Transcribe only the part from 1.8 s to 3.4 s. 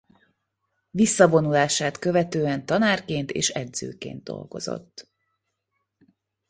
követően tanárként